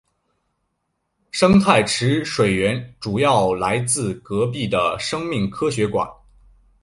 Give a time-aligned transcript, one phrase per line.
[1.29, 6.09] 生态池水源主要来自隔壁的生命科学馆。